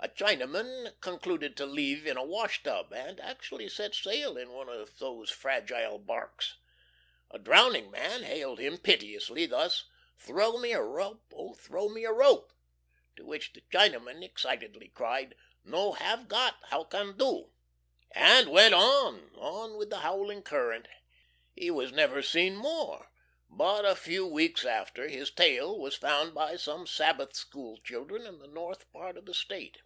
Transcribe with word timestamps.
A 0.00 0.08
Chinaman 0.16 1.00
concluded 1.00 1.56
to 1.56 1.64
leave 1.66 2.06
in 2.06 2.18
a 2.18 2.24
wash 2.24 2.62
tub, 2.62 2.92
and 2.92 3.18
actually 3.20 3.68
set 3.70 3.94
sail 3.94 4.36
in 4.36 4.52
one 4.52 4.68
of 4.68 4.98
those 4.98 5.30
fragile 5.30 5.98
barks. 5.98 6.56
A 7.30 7.38
drowning 7.38 7.90
man 7.90 8.22
hailed 8.22 8.58
him 8.60 8.76
piteously, 8.76 9.46
thus: 9.46 9.86
"Throw 10.18 10.58
me 10.58 10.72
a 10.72 10.82
rope, 10.82 11.32
oh 11.34 11.54
throw 11.54 11.88
me 11.88 12.04
a 12.04 12.12
rope!" 12.12 12.52
To 13.16 13.24
which 13.24 13.54
the 13.54 13.62
Chinaman 13.62 14.22
excitedly 14.22 14.88
cried, 14.88 15.36
"No 15.64 15.92
have 15.92 16.28
got 16.28 16.56
how 16.64 16.84
can 16.84 17.16
do?" 17.16 17.52
and 18.12 18.50
went 18.50 18.74
on, 18.74 19.30
on 19.36 19.76
with 19.78 19.88
the 19.90 20.00
howling 20.00 20.42
current. 20.42 20.86
He 21.54 21.70
was 21.72 21.92
never 21.92 22.20
seen 22.22 22.56
more; 22.56 23.10
but 23.48 23.84
a 23.86 23.96
few 23.96 24.26
weeks 24.26 24.64
after 24.66 25.08
his 25.08 25.30
tail 25.30 25.76
was 25.78 25.94
found 25.96 26.34
by 26.34 26.54
some 26.56 26.86
Sabbath 26.86 27.34
school 27.34 27.78
children 27.78 28.26
in 28.26 28.38
the 28.38 28.46
north 28.46 28.92
part 28.92 29.16
of 29.16 29.24
the 29.24 29.34
State. 29.34 29.78